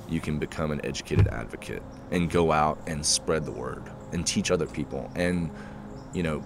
you 0.07 0.19
can 0.19 0.37
become 0.39 0.71
an 0.71 0.85
educated 0.85 1.27
advocate 1.27 1.81
and 2.11 2.29
go 2.29 2.51
out 2.51 2.77
and 2.87 3.05
spread 3.05 3.45
the 3.45 3.51
word 3.51 3.83
and 4.11 4.25
teach 4.25 4.51
other 4.51 4.67
people 4.67 5.11
and, 5.15 5.49
you 6.13 6.23
know, 6.23 6.43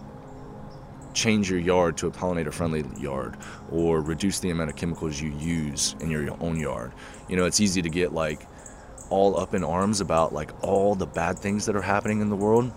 change 1.14 1.50
your 1.50 1.60
yard 1.60 1.98
to 1.98 2.08
a 2.08 2.12
pollinator 2.12 2.54
friendly 2.54 2.86
yard 3.00 3.36
or 3.72 4.02
reduce 4.02 4.40
the 4.40 4.52
amount 4.52 4.70
of 4.70 4.76
chemicals 4.76 5.20
you 5.20 5.32
use 5.38 5.96
in 6.00 6.12
your 6.12 6.32
own 6.42 6.60
yard. 6.60 6.94
You 7.28 7.36
know, 7.36 7.46
it's 7.46 7.60
easy 7.60 7.82
to 7.82 7.90
get 7.90 8.14
like 8.14 8.48
all 9.10 9.40
up 9.40 9.54
in 9.54 9.64
arms 9.64 10.00
about 10.00 10.32
like 10.34 10.52
all 10.64 10.96
the 10.96 11.08
bad 11.08 11.40
things 11.40 11.66
that 11.66 11.76
are 11.76 11.82
happening 11.82 12.22
in 12.22 12.30
the 12.30 12.36
world 12.36 12.72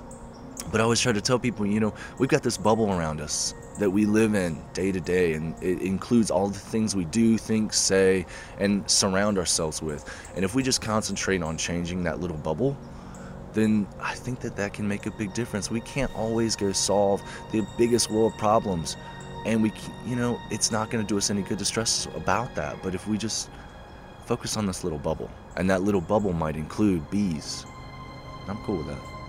but 0.62 0.80
I 0.80 0.84
always 0.84 1.00
try 1.00 1.12
to 1.12 1.20
tell 1.20 1.38
people, 1.38 1.66
you 1.66 1.80
know, 1.80 1.94
we've 2.18 2.28
got 2.28 2.42
this 2.42 2.56
bubble 2.56 2.90
around 2.92 3.20
us 3.20 3.54
that 3.78 3.90
we 3.90 4.06
live 4.06 4.34
in 4.34 4.62
day 4.72 4.92
to 4.92 5.00
day, 5.00 5.34
and 5.34 5.60
it 5.62 5.80
includes 5.82 6.30
all 6.30 6.48
the 6.48 6.58
things 6.58 6.94
we 6.94 7.04
do, 7.06 7.38
think, 7.38 7.72
say, 7.72 8.26
and 8.58 8.88
surround 8.90 9.38
ourselves 9.38 9.82
with. 9.82 10.04
And 10.36 10.44
if 10.44 10.54
we 10.54 10.62
just 10.62 10.80
concentrate 10.80 11.42
on 11.42 11.56
changing 11.56 12.02
that 12.04 12.20
little 12.20 12.36
bubble, 12.36 12.76
then 13.52 13.88
I 14.00 14.14
think 14.14 14.40
that 14.40 14.56
that 14.56 14.72
can 14.72 14.86
make 14.86 15.06
a 15.06 15.10
big 15.10 15.34
difference. 15.34 15.70
We 15.70 15.80
can't 15.80 16.14
always 16.16 16.54
go 16.56 16.72
solve 16.72 17.22
the 17.52 17.66
biggest 17.78 18.10
world 18.10 18.34
problems, 18.38 18.96
and 19.46 19.62
we, 19.62 19.72
you 20.06 20.16
know, 20.16 20.38
it's 20.50 20.70
not 20.70 20.90
going 20.90 21.04
to 21.04 21.08
do 21.08 21.16
us 21.16 21.30
any 21.30 21.42
good 21.42 21.58
to 21.58 21.64
stress 21.64 22.06
about 22.14 22.54
that. 22.54 22.82
But 22.82 22.94
if 22.94 23.08
we 23.08 23.18
just 23.18 23.50
focus 24.26 24.56
on 24.56 24.66
this 24.66 24.84
little 24.84 24.98
bubble, 24.98 25.30
and 25.56 25.68
that 25.70 25.82
little 25.82 26.00
bubble 26.00 26.32
might 26.32 26.56
include 26.56 27.10
bees, 27.10 27.64
I'm 28.46 28.58
cool 28.58 28.78
with 28.78 28.88
that. 28.88 29.19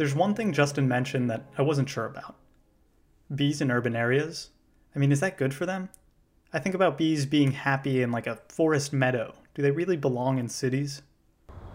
There's 0.00 0.14
one 0.14 0.34
thing 0.34 0.54
Justin 0.54 0.88
mentioned 0.88 1.28
that 1.28 1.44
I 1.58 1.60
wasn't 1.60 1.90
sure 1.90 2.06
about. 2.06 2.34
Bees 3.34 3.60
in 3.60 3.70
urban 3.70 3.94
areas? 3.94 4.48
I 4.96 4.98
mean, 4.98 5.12
is 5.12 5.20
that 5.20 5.36
good 5.36 5.52
for 5.52 5.66
them? 5.66 5.90
I 6.54 6.58
think 6.58 6.74
about 6.74 6.96
bees 6.96 7.26
being 7.26 7.52
happy 7.52 8.00
in 8.00 8.10
like 8.10 8.26
a 8.26 8.38
forest 8.48 8.94
meadow. 8.94 9.34
Do 9.54 9.60
they 9.60 9.70
really 9.70 9.98
belong 9.98 10.38
in 10.38 10.48
cities? 10.48 11.02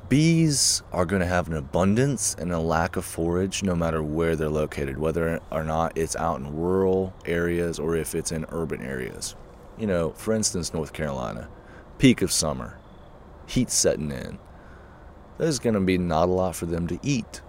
Bees 0.10 0.82
are 0.92 1.06
going 1.06 1.20
to 1.20 1.28
have 1.28 1.48
an 1.48 1.54
abundance 1.54 2.36
and 2.40 2.52
a 2.52 2.58
lack 2.58 2.96
of 2.96 3.06
forage 3.06 3.62
no 3.62 3.76
matter 3.76 4.02
where 4.02 4.36
they're 4.36 4.50
located, 4.50 4.98
whether 4.98 5.40
or 5.52 5.64
not 5.64 5.96
it's 5.96 6.16
out 6.16 6.40
in 6.40 6.56
rural 6.56 7.14
areas 7.28 7.78
or 7.78 7.96
if 7.96 8.16
it's 8.16 8.32
in 8.32 8.48
urban 8.50 8.82
areas. 8.82 9.36
You 9.78 9.86
know, 9.86 10.14
for 10.14 10.34
instance, 10.34 10.74
North 10.74 10.94
Carolina, 10.94 11.48
peak 12.00 12.24
of 12.24 12.32
summer, 12.32 12.80
heat 13.46 13.70
setting 13.70 14.10
in. 14.10 14.40
There's 15.38 15.60
going 15.60 15.76
to 15.76 15.80
be 15.80 16.00
not 16.00 16.28
a 16.28 16.32
lot 16.32 16.56
for 16.56 16.66
them 16.66 16.88
to 16.88 16.98
eat. 17.04 17.42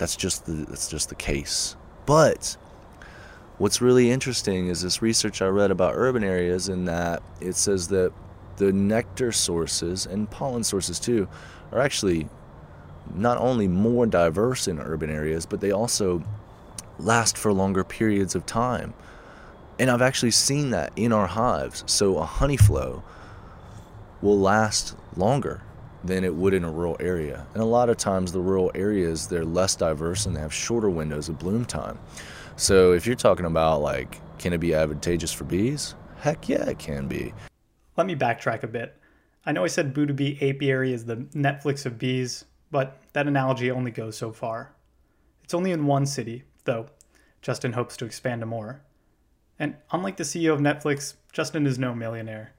That's 0.00 0.16
just 0.16 0.46
the 0.46 0.52
that's 0.64 0.88
just 0.88 1.10
the 1.10 1.14
case. 1.14 1.76
But 2.06 2.56
what's 3.58 3.82
really 3.82 4.10
interesting 4.10 4.68
is 4.68 4.80
this 4.80 5.02
research 5.02 5.42
I 5.42 5.48
read 5.48 5.70
about 5.70 5.92
urban 5.94 6.24
areas 6.24 6.70
in 6.70 6.86
that 6.86 7.22
it 7.38 7.54
says 7.54 7.88
that 7.88 8.10
the 8.56 8.72
nectar 8.72 9.30
sources 9.30 10.06
and 10.06 10.30
pollen 10.30 10.64
sources 10.64 10.98
too 10.98 11.28
are 11.70 11.80
actually 11.80 12.30
not 13.14 13.36
only 13.36 13.68
more 13.68 14.06
diverse 14.06 14.66
in 14.66 14.78
urban 14.78 15.10
areas, 15.10 15.44
but 15.44 15.60
they 15.60 15.70
also 15.70 16.22
last 16.98 17.36
for 17.36 17.52
longer 17.52 17.84
periods 17.84 18.34
of 18.34 18.46
time. 18.46 18.94
And 19.78 19.90
I've 19.90 20.00
actually 20.00 20.30
seen 20.30 20.70
that 20.70 20.94
in 20.96 21.12
our 21.12 21.26
hives. 21.26 21.84
So 21.86 22.16
a 22.16 22.24
honey 22.24 22.56
flow 22.56 23.02
will 24.22 24.40
last 24.40 24.96
longer 25.14 25.60
than 26.04 26.24
it 26.24 26.34
would 26.34 26.54
in 26.54 26.64
a 26.64 26.70
rural 26.70 26.96
area. 27.00 27.46
And 27.54 27.62
a 27.62 27.66
lot 27.66 27.88
of 27.88 27.96
times, 27.96 28.32
the 28.32 28.40
rural 28.40 28.70
areas 28.74 29.26
they're 29.26 29.44
less 29.44 29.76
diverse 29.76 30.26
and 30.26 30.34
they 30.34 30.40
have 30.40 30.52
shorter 30.52 30.90
windows 30.90 31.28
of 31.28 31.38
bloom 31.38 31.64
time. 31.64 31.98
So 32.56 32.92
if 32.92 33.06
you're 33.06 33.16
talking 33.16 33.46
about 33.46 33.82
like, 33.82 34.20
can 34.38 34.52
it 34.52 34.58
be 34.58 34.74
advantageous 34.74 35.32
for 35.32 35.44
bees? 35.44 35.94
Heck 36.18 36.48
yeah, 36.48 36.68
it 36.68 36.78
can 36.78 37.08
be. 37.08 37.32
Let 37.96 38.06
me 38.06 38.14
backtrack 38.14 38.62
a 38.62 38.66
bit. 38.66 38.96
I 39.44 39.52
know 39.52 39.64
I 39.64 39.68
said 39.68 39.94
Buddha 39.94 40.12
Bee 40.12 40.38
apiary 40.40 40.92
is 40.92 41.04
the 41.04 41.16
Netflix 41.16 41.86
of 41.86 41.98
bees, 41.98 42.44
but 42.70 43.00
that 43.14 43.26
analogy 43.26 43.70
only 43.70 43.90
goes 43.90 44.16
so 44.16 44.32
far. 44.32 44.74
It's 45.42 45.54
only 45.54 45.72
in 45.72 45.86
one 45.86 46.06
city, 46.06 46.44
though 46.64 46.86
Justin 47.42 47.72
hopes 47.72 47.96
to 47.96 48.04
expand 48.04 48.42
to 48.42 48.46
more. 48.46 48.82
And 49.58 49.76
unlike 49.92 50.16
the 50.16 50.24
CEO 50.24 50.52
of 50.52 50.60
Netflix, 50.60 51.14
Justin 51.32 51.66
is 51.66 51.78
no 51.78 51.94
millionaire. 51.94 52.52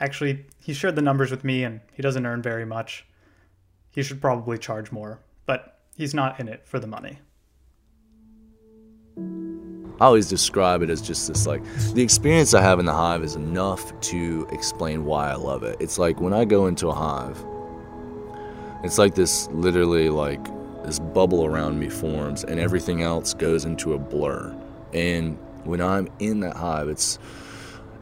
Actually, 0.00 0.44
he 0.60 0.72
shared 0.72 0.96
the 0.96 1.02
numbers 1.02 1.30
with 1.30 1.44
me 1.44 1.64
and 1.64 1.80
he 1.92 2.02
doesn't 2.02 2.26
earn 2.26 2.42
very 2.42 2.64
much. 2.64 3.06
He 3.90 4.02
should 4.02 4.20
probably 4.20 4.58
charge 4.58 4.90
more, 4.90 5.20
but 5.46 5.78
he's 5.96 6.14
not 6.14 6.40
in 6.40 6.48
it 6.48 6.66
for 6.66 6.80
the 6.80 6.86
money. 6.86 7.18
I 10.00 10.06
always 10.06 10.28
describe 10.28 10.82
it 10.82 10.90
as 10.90 11.00
just 11.00 11.28
this 11.28 11.46
like 11.46 11.62
the 11.94 12.02
experience 12.02 12.52
I 12.52 12.62
have 12.62 12.80
in 12.80 12.84
the 12.84 12.92
hive 12.92 13.22
is 13.22 13.36
enough 13.36 13.98
to 14.00 14.48
explain 14.50 15.04
why 15.04 15.30
I 15.30 15.36
love 15.36 15.62
it. 15.62 15.76
It's 15.78 15.98
like 15.98 16.20
when 16.20 16.32
I 16.32 16.44
go 16.44 16.66
into 16.66 16.88
a 16.88 16.92
hive, 16.92 17.38
it's 18.82 18.98
like 18.98 19.14
this 19.14 19.46
literally 19.52 20.08
like 20.08 20.44
this 20.84 20.98
bubble 20.98 21.46
around 21.46 21.78
me 21.78 21.88
forms 21.88 22.42
and 22.42 22.58
everything 22.58 23.02
else 23.02 23.34
goes 23.34 23.64
into 23.64 23.94
a 23.94 23.98
blur. 23.98 24.52
And 24.92 25.38
when 25.62 25.80
I'm 25.80 26.08
in 26.18 26.40
that 26.40 26.56
hive, 26.56 26.88
it's 26.88 27.20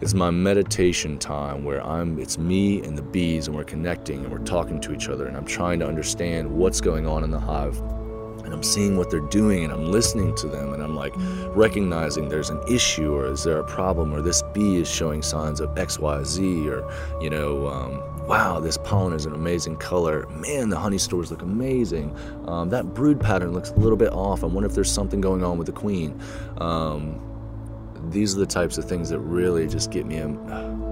it's 0.02 0.14
my 0.14 0.32
meditation 0.32 1.16
time 1.16 1.62
where 1.62 1.80
I'm 1.86 2.18
it's 2.18 2.36
me 2.36 2.82
and 2.82 2.98
the 2.98 3.02
bees 3.02 3.46
and 3.46 3.54
we're 3.54 3.62
connecting 3.62 4.24
and 4.24 4.32
we're 4.32 4.38
talking 4.38 4.80
to 4.80 4.92
each 4.92 5.08
other 5.08 5.28
and 5.28 5.36
I'm 5.36 5.44
trying 5.44 5.78
to 5.78 5.86
understand 5.86 6.50
what's 6.50 6.80
going 6.80 7.06
on 7.06 7.22
in 7.22 7.30
the 7.30 7.38
hive. 7.38 7.78
And 8.44 8.52
I'm 8.52 8.64
seeing 8.64 8.96
what 8.96 9.12
they're 9.12 9.20
doing 9.20 9.62
and 9.62 9.72
I'm 9.72 9.92
listening 9.92 10.34
to 10.38 10.48
them 10.48 10.74
and 10.74 10.82
I'm 10.82 10.96
like 10.96 11.14
recognizing 11.54 12.28
there's 12.28 12.50
an 12.50 12.60
issue 12.68 13.14
or 13.14 13.26
is 13.26 13.44
there 13.44 13.58
a 13.58 13.64
problem 13.64 14.12
or 14.12 14.20
this 14.20 14.42
bee 14.52 14.78
is 14.78 14.90
showing 14.90 15.22
signs 15.22 15.60
of 15.60 15.70
XYZ 15.76 16.66
or 16.66 17.22
you 17.22 17.30
know 17.30 17.68
um, 17.68 18.26
wow 18.26 18.58
this 18.58 18.78
pollen 18.78 19.12
is 19.12 19.24
an 19.24 19.34
amazing 19.34 19.76
color. 19.76 20.26
Man 20.30 20.68
the 20.68 20.80
honey 20.80 20.98
stores 20.98 21.30
look 21.30 21.42
amazing. 21.42 22.12
Um, 22.48 22.70
that 22.70 22.92
brood 22.92 23.20
pattern 23.20 23.52
looks 23.52 23.70
a 23.70 23.76
little 23.76 23.96
bit 23.96 24.12
off. 24.12 24.42
I 24.42 24.48
wonder 24.48 24.68
if 24.68 24.74
there's 24.74 24.90
something 24.90 25.20
going 25.20 25.44
on 25.44 25.58
with 25.58 25.66
the 25.68 25.72
queen. 25.72 26.20
Um, 26.58 27.31
these 28.10 28.36
are 28.36 28.40
the 28.40 28.46
types 28.46 28.78
of 28.78 28.84
things 28.84 29.08
that 29.10 29.20
really 29.20 29.66
just 29.68 29.90
get 29.90 30.06
me 30.06 30.18
um, 30.18 30.82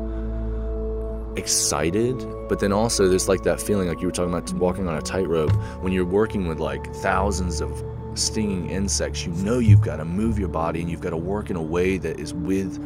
excited 1.37 2.17
but 2.51 2.59
then 2.59 2.73
also 2.73 3.07
there's 3.07 3.29
like 3.29 3.45
that 3.45 3.61
feeling 3.61 3.87
like 3.87 4.01
you 4.01 4.09
were 4.09 4.13
talking 4.13 4.35
about 4.35 4.53
walking 4.55 4.89
on 4.89 4.97
a 4.97 5.01
tightrope. 5.01 5.53
When 5.83 5.93
you're 5.93 6.05
working 6.05 6.49
with 6.49 6.59
like 6.59 6.93
thousands 6.97 7.61
of 7.61 7.81
stinging 8.15 8.69
insects 8.69 9.25
you 9.25 9.31
know 9.35 9.61
you've 9.61 9.83
got 9.83 9.99
to 9.99 10.05
move 10.05 10.37
your 10.37 10.49
body 10.49 10.81
and 10.81 10.91
you've 10.91 11.01
got 11.01 11.11
to 11.11 11.17
work 11.17 11.49
in 11.49 11.55
a 11.55 11.63
way 11.63 11.97
that 11.99 12.19
is 12.19 12.35
with 12.35 12.77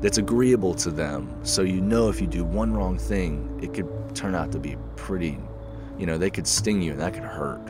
that's 0.00 0.18
agreeable 0.18 0.74
to 0.74 0.92
them. 0.92 1.28
So 1.42 1.62
you 1.62 1.80
know 1.80 2.08
if 2.08 2.20
you 2.20 2.28
do 2.28 2.44
one 2.44 2.72
wrong 2.72 2.96
thing 2.96 3.58
it 3.60 3.74
could 3.74 3.88
turn 4.14 4.36
out 4.36 4.52
to 4.52 4.60
be 4.60 4.76
pretty 4.94 5.36
you 5.98 6.06
know 6.06 6.16
they 6.16 6.30
could 6.30 6.46
sting 6.46 6.80
you 6.80 6.92
and 6.92 7.00
that 7.00 7.14
could 7.14 7.24
hurt. 7.24 7.68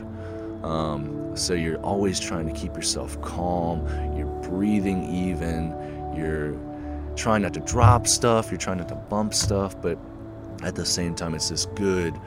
Um, 0.63 1.24
so 1.35 1.53
you're 1.53 1.81
always 1.81 2.19
trying 2.19 2.47
to 2.47 2.53
keep 2.53 2.75
yourself 2.75 3.21
calm 3.21 3.85
you're 4.17 4.25
breathing 4.41 5.03
even, 5.13 5.69
you're 6.15 6.55
trying 7.15 7.41
not 7.41 7.53
to 7.53 7.59
drop 7.61 8.07
stuff, 8.07 8.51
you're 8.51 8.57
trying 8.57 8.77
not 8.77 8.89
to 8.89 8.95
bump 8.95 9.33
stuff, 9.33 9.79
but 9.81 9.97
at 10.63 10.75
the 10.75 10.85
same 10.85 11.15
time, 11.15 11.33
it's 11.33 11.49
this 11.49 11.65
good 11.75 12.19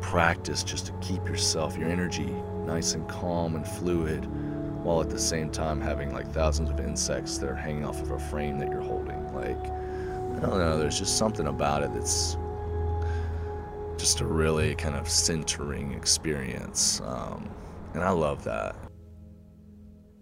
practice 0.00 0.62
just 0.62 0.86
to 0.86 0.92
keep 1.00 1.26
yourself, 1.26 1.76
your 1.76 1.88
energy 1.88 2.34
nice 2.66 2.94
and 2.94 3.06
calm 3.08 3.56
and 3.56 3.66
fluid, 3.66 4.24
while 4.82 5.00
at 5.00 5.10
the 5.10 5.18
same 5.18 5.50
time 5.50 5.80
having 5.80 6.12
like 6.12 6.30
thousands 6.32 6.70
of 6.70 6.80
insects 6.80 7.38
that 7.38 7.48
are 7.48 7.54
hanging 7.54 7.84
off 7.84 8.00
of 8.00 8.10
a 8.10 8.18
frame 8.18 8.58
that 8.58 8.70
you're 8.70 8.80
holding. 8.80 9.34
Like, 9.34 9.62
I 9.66 10.40
don't 10.40 10.58
know, 10.58 10.78
there's 10.78 10.98
just 10.98 11.18
something 11.18 11.46
about 11.46 11.82
it 11.82 11.92
that's 11.92 12.36
just 13.96 14.20
a 14.20 14.26
really 14.26 14.74
kind 14.74 14.96
of 14.96 15.08
centering 15.08 15.92
experience. 15.92 17.00
Um, 17.04 17.48
and 17.94 18.02
I 18.02 18.10
love 18.10 18.44
that. 18.44 18.76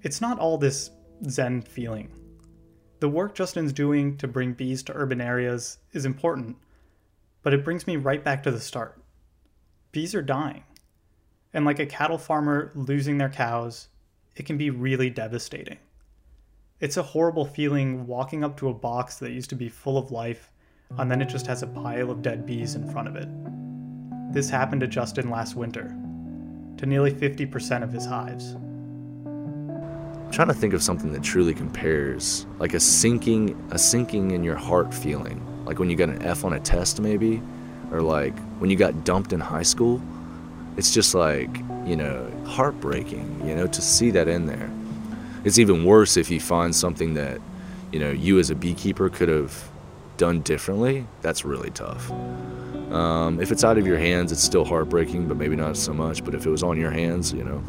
It's 0.02 0.20
not 0.20 0.38
all 0.38 0.58
this 0.58 0.90
Zen 1.28 1.62
feeling. 1.62 2.10
The 3.00 3.08
work 3.08 3.34
Justin's 3.34 3.72
doing 3.72 4.16
to 4.18 4.28
bring 4.28 4.52
bees 4.52 4.82
to 4.84 4.94
urban 4.94 5.20
areas 5.20 5.78
is 5.92 6.04
important, 6.04 6.56
but 7.42 7.52
it 7.52 7.64
brings 7.64 7.86
me 7.86 7.96
right 7.96 8.22
back 8.22 8.42
to 8.44 8.50
the 8.50 8.60
start. 8.60 9.02
Bees 9.90 10.14
are 10.14 10.22
dying. 10.22 10.62
And 11.52 11.64
like 11.64 11.80
a 11.80 11.86
cattle 11.86 12.18
farmer 12.18 12.70
losing 12.74 13.18
their 13.18 13.28
cows, 13.28 13.88
it 14.36 14.46
can 14.46 14.56
be 14.56 14.70
really 14.70 15.10
devastating. 15.10 15.78
It's 16.80 16.96
a 16.96 17.02
horrible 17.02 17.44
feeling 17.44 18.06
walking 18.06 18.42
up 18.42 18.56
to 18.58 18.68
a 18.68 18.74
box 18.74 19.18
that 19.18 19.32
used 19.32 19.50
to 19.50 19.56
be 19.56 19.68
full 19.68 19.98
of 19.98 20.10
life, 20.10 20.50
and 20.98 21.10
then 21.10 21.22
it 21.22 21.28
just 21.28 21.46
has 21.46 21.62
a 21.62 21.66
pile 21.66 22.10
of 22.10 22.22
dead 22.22 22.46
bees 22.46 22.74
in 22.74 22.90
front 22.90 23.08
of 23.08 23.16
it. 23.16 23.28
This 24.32 24.48
happened 24.48 24.80
to 24.80 24.86
Justin 24.86 25.30
last 25.30 25.54
winter, 25.54 25.96
to 26.76 26.86
nearly 26.86 27.12
50% 27.12 27.82
of 27.82 27.92
his 27.92 28.06
hives 28.06 28.56
I'm 30.32 30.36
trying 30.36 30.48
to 30.48 30.54
think 30.54 30.72
of 30.72 30.82
something 30.82 31.12
that 31.12 31.22
truly 31.22 31.52
compares, 31.52 32.46
like 32.58 32.72
a 32.72 32.80
sinking, 32.80 33.54
a 33.70 33.78
sinking 33.78 34.30
in 34.30 34.42
your 34.42 34.56
heart 34.56 34.94
feeling, 34.94 35.46
like 35.66 35.78
when 35.78 35.90
you 35.90 35.96
got 35.96 36.08
an 36.08 36.22
F 36.22 36.42
on 36.42 36.54
a 36.54 36.60
test, 36.60 37.00
maybe, 37.00 37.42
or 37.90 38.00
like 38.00 38.34
when 38.58 38.70
you 38.70 38.76
got 38.76 39.04
dumped 39.04 39.34
in 39.34 39.40
high 39.40 39.62
school, 39.62 40.00
it's 40.78 40.90
just 40.90 41.14
like, 41.14 41.54
you 41.84 41.96
know, 41.96 42.32
heartbreaking, 42.46 43.46
you 43.46 43.54
know, 43.54 43.66
to 43.66 43.82
see 43.82 44.10
that 44.12 44.26
in 44.26 44.46
there. 44.46 44.70
It's 45.44 45.58
even 45.58 45.84
worse 45.84 46.16
if 46.16 46.30
you 46.30 46.40
find 46.40 46.74
something 46.74 47.12
that, 47.12 47.38
you 47.92 48.00
know, 48.00 48.10
you 48.10 48.38
as 48.38 48.48
a 48.48 48.54
beekeeper 48.54 49.10
could 49.10 49.28
have 49.28 49.70
done 50.16 50.40
differently. 50.40 51.06
That's 51.20 51.44
really 51.44 51.72
tough. 51.72 52.10
Um, 52.92 53.40
if 53.40 53.50
it's 53.50 53.64
out 53.64 53.78
of 53.78 53.86
your 53.86 53.96
hands, 53.96 54.32
it's 54.32 54.42
still 54.42 54.64
heartbreaking, 54.64 55.26
but 55.26 55.38
maybe 55.38 55.56
not 55.56 55.76
so 55.76 55.94
much. 55.94 56.22
But 56.24 56.34
if 56.34 56.44
it 56.44 56.50
was 56.50 56.62
on 56.62 56.78
your 56.78 56.90
hands, 56.90 57.32
you 57.32 57.42
know, 57.42 57.62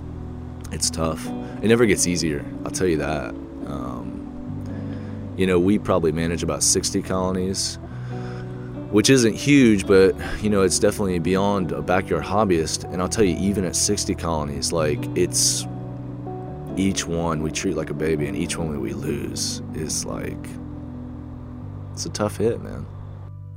it's 0.71 0.89
tough. 0.89 1.25
It 1.61 1.67
never 1.67 1.85
gets 1.85 2.07
easier. 2.07 2.45
I'll 2.65 2.71
tell 2.71 2.87
you 2.87 2.97
that. 2.97 3.29
Um, 3.65 5.33
you 5.37 5.47
know, 5.47 5.59
we 5.59 5.79
probably 5.79 6.11
manage 6.11 6.43
about 6.43 6.61
60 6.61 7.01
colonies, 7.03 7.77
which 8.91 9.09
isn't 9.09 9.33
huge, 9.33 9.87
but 9.87 10.13
you 10.43 10.49
know, 10.49 10.61
it's 10.61 10.77
definitely 10.77 11.19
beyond 11.19 11.71
a 11.71 11.81
backyard 11.81 12.25
hobbyist. 12.25 12.83
And 12.91 13.01
I'll 13.01 13.07
tell 13.07 13.23
you, 13.23 13.37
even 13.37 13.63
at 13.63 13.77
60 13.77 14.13
colonies, 14.15 14.73
like 14.73 14.99
it's 15.15 15.65
each 16.75 17.07
one 17.07 17.41
we 17.43 17.51
treat 17.51 17.77
like 17.77 17.91
a 17.91 17.93
baby, 17.93 18.27
and 18.27 18.35
each 18.35 18.57
one 18.57 18.79
we 18.81 18.93
lose 18.93 19.61
is 19.73 20.05
like 20.05 20.49
it's 21.93 22.05
a 22.05 22.09
tough 22.09 22.37
hit, 22.37 22.61
man. 22.61 22.85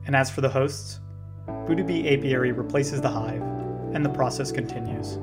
And 0.06 0.14
as 0.14 0.30
for 0.30 0.42
the 0.42 0.48
hosts, 0.48 1.00
Bee 1.46 2.08
Apiary 2.08 2.52
replaces 2.52 3.00
the 3.00 3.08
hive, 3.08 3.42
and 3.92 4.04
the 4.04 4.10
process 4.10 4.50
continues. 4.50 5.18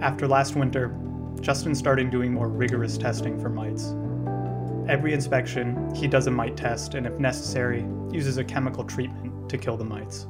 After 0.00 0.26
last 0.26 0.56
winter, 0.56 0.94
Justin 1.40 1.74
started 1.74 2.10
doing 2.10 2.32
more 2.32 2.48
rigorous 2.48 2.98
testing 2.98 3.38
for 3.40 3.48
mites. 3.48 3.94
Every 4.88 5.12
inspection, 5.12 5.94
he 5.94 6.06
does 6.06 6.26
a 6.26 6.30
mite 6.30 6.56
test 6.56 6.94
and, 6.94 7.06
if 7.06 7.18
necessary, 7.18 7.86
uses 8.10 8.38
a 8.38 8.44
chemical 8.44 8.84
treatment 8.84 9.48
to 9.48 9.58
kill 9.58 9.76
the 9.76 9.84
mites. 9.84 10.26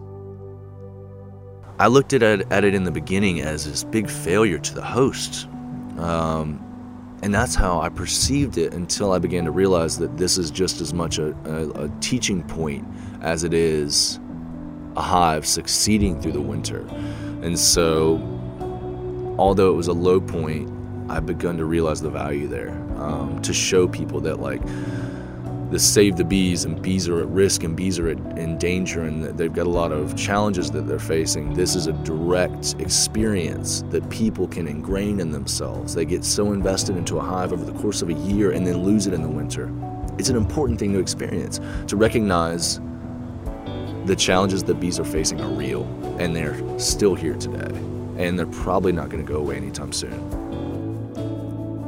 I 1.78 1.88
looked 1.88 2.12
at 2.12 2.23
it, 2.23 2.50
at 2.50 2.64
it 2.64 2.75
in 2.75 2.85
the 2.85 2.90
beginning 2.90 3.40
as 3.40 3.66
this 3.66 3.85
big 3.85 4.08
failure 4.08 4.58
to 4.58 4.75
the 4.75 4.82
host. 4.82 5.46
Um, 5.99 6.62
and 7.23 7.35
that's 7.35 7.54
how 7.54 7.80
I 7.80 7.88
perceived 7.88 8.58
it 8.58 8.73
until 8.73 9.12
I 9.12 9.18
began 9.18 9.44
to 9.44 9.50
realize 9.50 9.99
that 9.99 10.16
this 10.16 10.38
is 10.38 10.50
just 10.50 10.80
as 10.80 10.94
much 10.94 11.18
a, 11.18 11.32
a, 11.44 11.85
a 11.85 11.88
teaching 12.00 12.42
point 12.42 12.87
as 13.20 13.44
it 13.44 13.52
is 13.52 14.20
a 14.96 15.02
hive 15.02 15.46
succeeding 15.46 16.20
through 16.20 16.32
the 16.32 16.40
winter. 16.40 16.86
And 17.42 17.58
so, 17.58 18.16
although 19.38 19.70
it 19.70 19.76
was 19.76 19.88
a 19.88 19.92
low 19.92 20.20
point, 20.20 20.70
I've 21.08 21.26
begun 21.26 21.56
to 21.58 21.64
realize 21.64 22.00
the 22.00 22.10
value 22.10 22.48
there 22.48 22.70
um, 22.96 23.40
to 23.42 23.52
show 23.52 23.86
people 23.86 24.20
that 24.20 24.40
like 24.40 24.62
the 25.70 25.78
save 25.80 26.16
the 26.16 26.24
bees 26.24 26.64
and 26.64 26.80
bees 26.80 27.08
are 27.08 27.20
at 27.20 27.26
risk 27.26 27.64
and 27.64 27.76
bees 27.76 27.98
are 27.98 28.08
at, 28.08 28.18
in 28.38 28.56
danger 28.56 29.02
and 29.02 29.24
they've 29.36 29.52
got 29.52 29.66
a 29.66 29.70
lot 29.70 29.90
of 29.90 30.16
challenges 30.16 30.70
that 30.70 30.86
they're 30.86 30.98
facing. 30.98 31.54
This 31.54 31.74
is 31.74 31.88
a 31.88 31.92
direct 31.92 32.76
experience 32.78 33.82
that 33.90 34.08
people 34.08 34.46
can 34.46 34.68
ingrain 34.68 35.18
in 35.18 35.32
themselves. 35.32 35.94
They 35.94 36.04
get 36.04 36.24
so 36.24 36.52
invested 36.52 36.96
into 36.96 37.18
a 37.18 37.20
hive 37.20 37.52
over 37.52 37.64
the 37.64 37.76
course 37.80 38.00
of 38.00 38.10
a 38.10 38.14
year 38.14 38.52
and 38.52 38.64
then 38.64 38.84
lose 38.84 39.08
it 39.08 39.12
in 39.12 39.22
the 39.22 39.28
winter. 39.28 39.72
It's 40.18 40.28
an 40.28 40.36
important 40.36 40.78
thing 40.78 40.92
to 40.92 41.00
experience 41.00 41.60
to 41.88 41.96
recognize 41.96 42.80
the 44.06 44.14
challenges 44.14 44.62
that 44.62 44.78
bees 44.78 45.00
are 45.00 45.04
facing 45.04 45.40
are 45.40 45.48
real 45.48 45.82
and 46.20 46.34
they're 46.34 46.56
still 46.78 47.16
here 47.16 47.34
today 47.34 47.76
and 48.18 48.38
they're 48.38 48.46
probably 48.46 48.92
not 48.92 49.08
going 49.08 49.25
to 49.25 49.30
go 49.30 49.38
away 49.40 49.56
anytime 49.56 49.92
soon. 49.92 50.14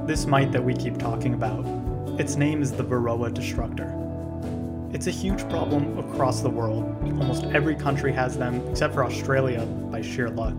This 0.05 0.27
mite 0.27 0.51
that 0.51 0.65
we 0.65 0.75
keep 0.75 0.99
talking 0.99 1.35
about, 1.35 1.65
its 2.19 2.35
name 2.35 2.61
is 2.61 2.73
the 2.73 2.83
Varroa 2.83 3.33
destructor. 3.33 3.95
It's 4.93 5.07
a 5.07 5.13
huge 5.13 5.49
problem 5.49 5.97
across 5.99 6.41
the 6.41 6.51
world. 6.51 6.85
Almost 7.05 7.45
every 7.45 7.77
country 7.77 8.13
has 8.13 8.37
them, 8.37 8.67
except 8.69 8.95
for 8.95 9.05
Australia 9.05 9.65
by 9.65 10.01
sheer 10.01 10.29
luck. 10.29 10.59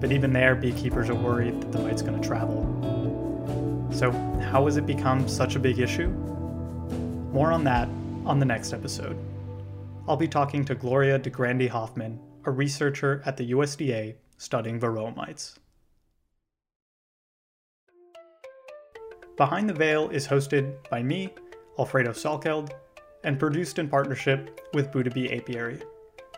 But 0.00 0.12
even 0.12 0.32
there, 0.32 0.54
beekeepers 0.54 1.10
are 1.10 1.14
worried 1.14 1.60
that 1.60 1.72
the 1.72 1.80
mite's 1.80 2.02
going 2.02 2.20
to 2.20 2.26
travel. 2.26 2.62
So, 3.92 4.12
how 4.50 4.66
has 4.66 4.76
it 4.76 4.86
become 4.86 5.26
such 5.28 5.56
a 5.56 5.58
big 5.58 5.80
issue? 5.80 6.08
More 7.32 7.50
on 7.52 7.64
that 7.64 7.88
on 8.26 8.38
the 8.38 8.44
next 8.44 8.72
episode. 8.72 9.18
I'll 10.06 10.18
be 10.18 10.28
talking 10.28 10.66
to 10.66 10.74
Gloria 10.74 11.18
DeGrandi-Hoffman, 11.18 12.20
a 12.44 12.50
researcher 12.50 13.22
at 13.24 13.38
the 13.38 13.52
USDA 13.52 14.16
studying 14.36 14.78
varroa 14.78 15.16
mites. 15.16 15.58
Behind 19.38 19.68
the 19.68 19.72
Veil 19.72 20.10
is 20.10 20.28
hosted 20.28 20.76
by 20.90 21.02
me, 21.02 21.30
Alfredo 21.78 22.12
Salkeld, 22.12 22.70
and 23.24 23.38
produced 23.38 23.78
in 23.78 23.88
partnership 23.88 24.60
with 24.74 24.92
Buddha 24.92 25.34
Apiary. 25.34 25.80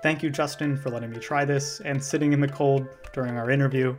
Thank 0.00 0.22
you, 0.22 0.31
Justin, 0.31 0.76
for 0.76 0.90
letting 0.90 1.11
me 1.11 1.18
try 1.18 1.44
this 1.44 1.81
and 1.81 2.02
sitting 2.02 2.33
in 2.33 2.40
the 2.40 2.48
cold 2.48 2.87
during 3.12 3.37
our 3.37 3.50
interview. 3.50 3.96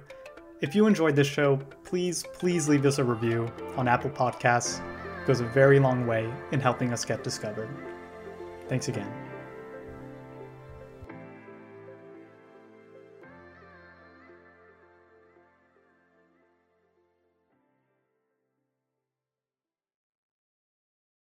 If 0.62 0.76
you 0.76 0.88
enjoyed 0.88 1.18
this 1.18 1.28
show, 1.28 1.58
please, 1.84 2.24
please 2.34 2.70
leave 2.70 2.86
us 2.86 3.00
a 3.00 3.04
review 3.04 3.52
on 3.76 3.90
Apple 3.90 4.12
Podcasts. 4.12 4.80
It 5.22 5.28
goes 5.28 5.42
a 5.42 5.46
very 5.48 5.78
long 5.78 6.08
way 6.08 6.32
in 6.54 6.62
helping 6.62 6.94
us 6.94 7.04
get 7.04 7.22
discovered. 7.22 7.70
Thanks 8.70 8.88
again. 8.88 9.27